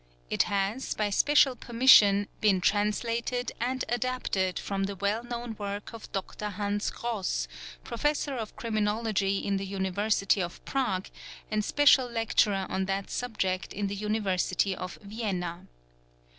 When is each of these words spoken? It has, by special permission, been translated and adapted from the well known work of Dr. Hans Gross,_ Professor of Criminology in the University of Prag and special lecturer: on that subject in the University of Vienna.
It 0.31 0.43
has, 0.49 0.95
by 0.95 1.11
special 1.11 1.55
permission, 1.55 2.27
been 2.39 2.59
translated 2.59 3.51
and 3.61 3.85
adapted 3.87 4.57
from 4.57 4.85
the 4.85 4.95
well 4.95 5.23
known 5.23 5.55
work 5.59 5.93
of 5.93 6.11
Dr. 6.11 6.49
Hans 6.49 6.89
Gross,_ 6.89 7.47
Professor 7.83 8.33
of 8.33 8.55
Criminology 8.55 9.37
in 9.37 9.57
the 9.57 9.63
University 9.67 10.41
of 10.41 10.65
Prag 10.65 11.11
and 11.51 11.63
special 11.63 12.07
lecturer: 12.09 12.65
on 12.67 12.85
that 12.85 13.11
subject 13.11 13.73
in 13.73 13.85
the 13.85 13.95
University 13.95 14.75
of 14.75 14.97
Vienna. 15.03 15.67